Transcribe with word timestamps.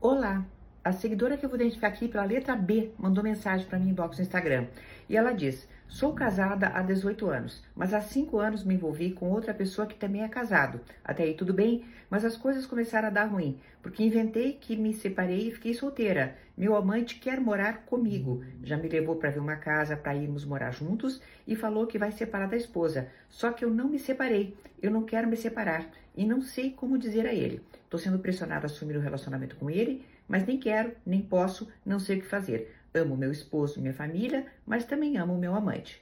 Olá, 0.00 0.50
a 0.82 0.92
seguidora 0.92 1.36
que 1.36 1.44
eu 1.44 1.48
vou 1.50 1.58
identificar 1.58 1.88
aqui 1.88 2.08
pela 2.08 2.24
letra 2.24 2.56
B 2.56 2.90
mandou 2.98 3.22
mensagem 3.22 3.66
para 3.66 3.78
mim 3.78 3.90
inbox 3.90 4.16
no 4.16 4.22
Instagram. 4.22 4.66
E 5.10 5.16
ela 5.16 5.32
diz: 5.32 5.68
Sou 5.86 6.14
casada 6.14 6.68
há 6.68 6.80
18 6.80 7.28
anos, 7.28 7.62
mas 7.74 7.92
há 7.92 8.00
5 8.00 8.38
anos 8.38 8.64
me 8.64 8.74
envolvi 8.74 9.10
com 9.10 9.30
outra 9.30 9.52
pessoa 9.52 9.86
que 9.86 9.94
também 9.94 10.22
é 10.22 10.28
casado. 10.28 10.80
Até 11.04 11.24
aí 11.24 11.34
tudo 11.34 11.52
bem, 11.52 11.84
mas 12.08 12.24
as 12.24 12.34
coisas 12.34 12.64
começaram 12.64 13.08
a 13.08 13.10
dar 13.10 13.26
ruim, 13.26 13.58
porque 13.82 14.02
inventei 14.02 14.54
que 14.54 14.74
me 14.74 14.94
separei 14.94 15.48
e 15.48 15.50
fiquei 15.50 15.74
solteira. 15.74 16.34
Meu 16.56 16.74
amante 16.74 17.16
quer 17.16 17.40
morar 17.40 17.84
comigo. 17.84 18.42
Já 18.62 18.76
me 18.78 18.88
levou 18.88 19.16
para 19.16 19.30
ver 19.30 19.40
uma 19.40 19.56
casa 19.56 19.96
para 19.96 20.14
irmos 20.14 20.46
morar 20.46 20.70
juntos 20.70 21.20
e 21.46 21.54
falou 21.54 21.86
que 21.86 21.98
vai 21.98 22.12
separar 22.12 22.46
da 22.46 22.56
esposa. 22.56 23.08
Só 23.28 23.52
que 23.52 23.64
eu 23.64 23.70
não 23.70 23.88
me 23.88 23.98
separei. 23.98 24.56
Eu 24.80 24.90
não 24.90 25.02
quero 25.02 25.28
me 25.28 25.36
separar 25.36 25.86
e 26.16 26.24
não 26.24 26.40
sei 26.40 26.70
como 26.70 26.98
dizer 26.98 27.26
a 27.26 27.34
ele. 27.34 27.60
Estou 27.84 27.98
sendo 27.98 28.18
pressionada 28.18 28.66
a 28.66 28.70
assumir 28.70 28.96
o 28.96 29.00
um 29.00 29.02
relacionamento 29.02 29.56
com 29.56 29.68
ele, 29.68 30.04
mas 30.30 30.46
nem 30.46 30.60
quero, 30.60 30.94
nem 31.04 31.20
posso, 31.20 31.68
não 31.84 31.98
sei 31.98 32.18
o 32.18 32.20
que 32.20 32.28
fazer. 32.28 32.72
Amo 32.94 33.16
meu 33.16 33.32
esposo, 33.32 33.80
minha 33.80 33.92
família, 33.92 34.46
mas 34.64 34.84
também 34.84 35.16
amo 35.16 35.36
meu 35.36 35.56
amante. 35.56 36.00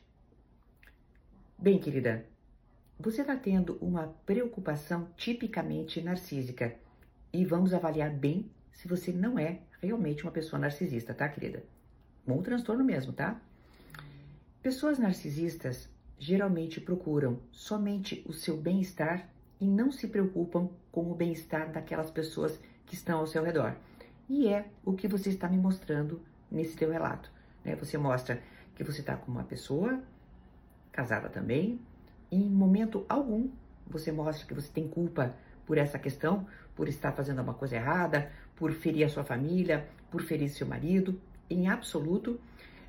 Bem, 1.56 1.78
querida, 1.78 2.26
você 3.00 3.22
está 3.22 3.34
tendo 3.34 3.78
uma 3.80 4.14
preocupação 4.26 5.08
tipicamente 5.16 6.02
narcísica 6.02 6.76
e 7.32 7.42
vamos 7.46 7.72
avaliar 7.72 8.10
bem 8.10 8.50
se 8.70 8.86
você 8.86 9.12
não 9.12 9.38
é 9.38 9.60
realmente 9.80 10.24
uma 10.24 10.30
pessoa 10.30 10.60
narcisista, 10.60 11.14
tá, 11.14 11.26
querida? 11.26 11.64
Bom 12.26 12.42
transtorno 12.42 12.84
mesmo, 12.84 13.14
tá? 13.14 13.40
Pessoas 14.62 14.98
narcisistas 14.98 15.88
geralmente 16.18 16.82
procuram 16.82 17.40
somente 17.50 18.22
o 18.26 18.34
seu 18.34 18.58
bem-estar 18.58 19.26
e 19.58 19.66
não 19.66 19.90
se 19.90 20.06
preocupam 20.06 20.68
com 20.92 21.10
o 21.10 21.14
bem-estar 21.14 21.72
daquelas 21.72 22.10
pessoas 22.10 22.60
que 22.84 22.94
estão 22.94 23.20
ao 23.20 23.26
seu 23.26 23.42
redor. 23.42 23.74
E 24.28 24.48
é 24.48 24.68
o 24.84 24.92
que 24.92 25.08
você 25.08 25.30
está 25.30 25.48
me 25.48 25.56
mostrando 25.56 26.20
nesse 26.50 26.76
teu 26.76 26.90
relato. 26.90 27.30
Né? 27.64 27.74
Você 27.76 27.96
mostra 27.96 28.42
que 28.74 28.84
você 28.84 29.00
está 29.00 29.16
com 29.16 29.30
uma 29.30 29.44
pessoa 29.44 30.00
casada 30.92 31.28
também, 31.28 31.80
e 32.30 32.36
em 32.36 32.50
momento 32.50 33.06
algum 33.08 33.48
você 33.86 34.12
mostra 34.12 34.46
que 34.46 34.54
você 34.54 34.68
tem 34.68 34.86
culpa 34.86 35.34
por 35.64 35.78
essa 35.78 35.98
questão, 35.98 36.46
por 36.74 36.88
estar 36.88 37.12
fazendo 37.12 37.38
alguma 37.38 37.56
coisa 37.56 37.76
errada, 37.76 38.30
por 38.54 38.72
ferir 38.72 39.04
a 39.04 39.08
sua 39.08 39.24
família, 39.24 39.88
por 40.10 40.22
ferir 40.22 40.48
seu 40.48 40.66
marido, 40.66 41.20
em 41.48 41.68
absoluto. 41.68 42.40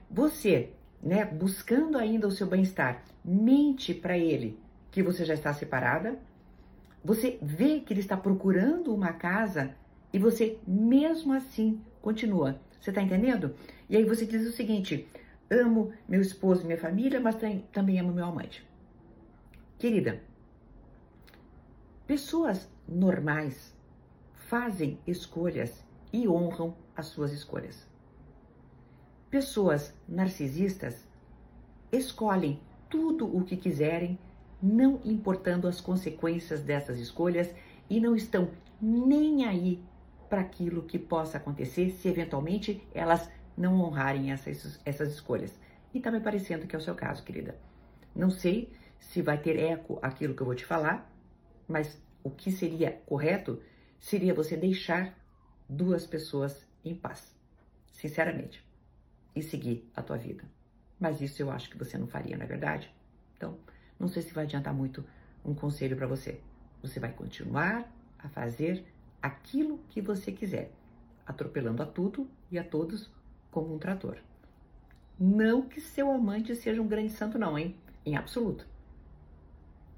Você, 0.09 0.73
né, 1.01 1.25
buscando 1.25 1.97
ainda 1.97 2.27
o 2.27 2.31
seu 2.31 2.47
bem-estar, 2.47 3.01
mente 3.23 3.93
para 3.93 4.17
ele 4.17 4.59
que 4.91 5.03
você 5.03 5.23
já 5.23 5.33
está 5.33 5.53
separada. 5.53 6.17
Você 7.03 7.37
vê 7.41 7.79
que 7.79 7.93
ele 7.93 8.01
está 8.01 8.17
procurando 8.17 8.93
uma 8.93 9.13
casa 9.13 9.75
e 10.11 10.19
você 10.19 10.57
mesmo 10.67 11.33
assim 11.33 11.81
continua. 12.01 12.59
Você 12.79 12.89
está 12.91 13.01
entendendo? 13.01 13.55
E 13.89 13.97
aí 13.97 14.03
você 14.03 14.25
diz 14.25 14.47
o 14.47 14.51
seguinte: 14.51 15.07
amo 15.49 15.91
meu 16.07 16.21
esposo, 16.21 16.65
minha 16.65 16.77
família, 16.77 17.19
mas 17.19 17.35
também 17.71 17.99
amo 17.99 18.13
meu 18.13 18.25
amante. 18.25 18.67
Querida, 19.77 20.21
pessoas 22.07 22.69
normais 22.87 23.75
fazem 24.47 24.99
escolhas 25.05 25.83
e 26.11 26.27
honram 26.27 26.75
as 26.95 27.07
suas 27.07 27.31
escolhas. 27.31 27.87
Pessoas 29.29 29.93
narcisistas 30.07 31.05
escolhem 31.91 32.59
tudo 32.89 33.25
o 33.25 33.43
que 33.43 33.55
quiserem, 33.55 34.17
não 34.61 34.99
importando 35.05 35.67
as 35.67 35.79
consequências 35.79 36.61
dessas 36.61 36.97
escolhas 36.97 37.53
e 37.89 37.99
não 37.99 38.15
estão 38.15 38.49
nem 38.81 39.45
aí 39.45 39.81
para 40.29 40.41
aquilo 40.41 40.83
que 40.83 40.99
possa 40.99 41.37
acontecer 41.37 41.89
se 41.89 42.07
eventualmente 42.07 42.87
elas 42.93 43.29
não 43.57 43.81
honrarem 43.81 44.31
essas, 44.31 44.79
essas 44.85 45.13
escolhas. 45.13 45.59
E 45.93 45.97
está 45.97 46.11
me 46.11 46.19
parecendo 46.19 46.67
que 46.67 46.75
é 46.75 46.79
o 46.79 46.81
seu 46.81 46.95
caso, 46.95 47.23
querida. 47.23 47.59
Não 48.15 48.29
sei 48.29 48.71
se 48.99 49.21
vai 49.21 49.37
ter 49.37 49.57
eco 49.57 49.97
aquilo 50.01 50.35
que 50.35 50.41
eu 50.41 50.45
vou 50.45 50.55
te 50.55 50.65
falar, 50.65 51.11
mas 51.67 52.01
o 52.23 52.29
que 52.29 52.51
seria 52.51 52.91
correto 53.05 53.61
seria 53.99 54.33
você 54.33 54.55
deixar 54.55 55.17
duas 55.67 56.05
pessoas 56.05 56.65
em 56.83 56.95
paz, 56.95 57.35
sinceramente, 57.91 58.65
e 59.35 59.41
seguir 59.41 59.89
a 59.95 60.01
tua 60.01 60.17
vida. 60.17 60.43
Mas 60.99 61.21
isso 61.21 61.41
eu 61.41 61.51
acho 61.51 61.69
que 61.69 61.77
você 61.77 61.97
não 61.97 62.07
faria, 62.07 62.37
não 62.37 62.43
é 62.43 62.47
verdade? 62.47 62.93
Então, 63.35 63.57
não 63.99 64.07
sei 64.07 64.21
se 64.21 64.33
vai 64.33 64.45
adiantar 64.45 64.73
muito 64.73 65.03
um 65.43 65.53
conselho 65.53 65.95
para 65.95 66.07
você. 66.07 66.41
Você 66.81 66.99
vai 66.99 67.11
continuar 67.11 67.91
a 68.17 68.29
fazer 68.29 68.85
aquilo 69.21 69.79
que 69.89 70.01
você 70.01 70.31
quiser, 70.31 70.71
atropelando 71.25 71.83
a 71.83 71.85
tudo 71.85 72.29
e 72.51 72.57
a 72.57 72.63
todos 72.63 73.11
como 73.51 73.73
um 73.73 73.79
trator. 73.79 74.17
Não 75.19 75.61
que 75.63 75.81
seu 75.81 76.11
amante 76.11 76.55
seja 76.55 76.81
um 76.81 76.87
grande 76.87 77.11
santo, 77.11 77.37
não, 77.37 77.57
hein? 77.57 77.75
Em 78.05 78.15
absoluto. 78.15 78.65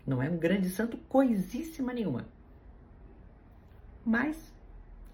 Não 0.06 0.22
é 0.22 0.30
um 0.30 0.38
grande 0.38 0.70
santo 0.70 0.98
coisíssima 0.98 1.94
nenhuma. 1.94 2.26
Mas 4.04 4.52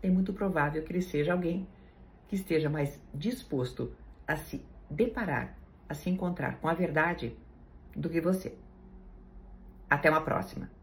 é 0.01 0.09
muito 0.09 0.31
provável 0.31 0.81
que 0.83 0.91
ele 0.91 1.01
seja 1.01 1.33
alguém 1.33 1.67
que 2.27 2.35
esteja 2.35 2.69
mais 2.69 3.01
disposto 3.13 3.93
a 4.25 4.37
se 4.37 4.65
deparar, 4.89 5.57
a 5.89 5.93
se 5.93 6.09
encontrar 6.09 6.59
com 6.59 6.67
a 6.67 6.73
verdade 6.73 7.37
do 7.95 8.09
que 8.09 8.21
você. 8.21 8.57
Até 9.89 10.09
uma 10.09 10.21
próxima! 10.21 10.76